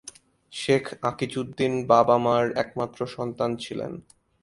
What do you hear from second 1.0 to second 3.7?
আকিজউদ্দীন বাবা-মার একমাত্র সন্তান